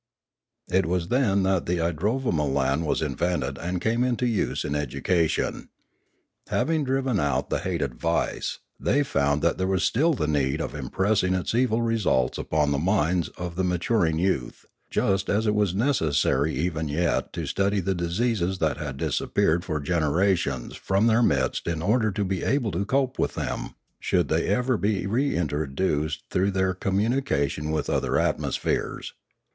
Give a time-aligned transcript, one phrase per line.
[0.71, 5.69] It was then that the idrovamolan was invented and came into use in education.
[6.47, 10.73] Having driven out the hated vice, they found that there was still the need of
[10.73, 15.53] impressing its evil results upon the minds of the matur ing youth, just as it
[15.53, 21.21] was necessary even yet to study the diseases that had disappeared for generations from their
[21.21, 26.23] midst in order to be able to cope with them, should they ever be reintroduced
[26.31, 29.13] through their com munication with other atmospheres.